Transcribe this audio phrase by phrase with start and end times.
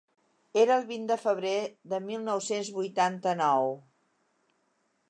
[0.61, 1.53] Era el vint de febrer
[1.93, 3.73] de mil nou-cents vuitanta-nou.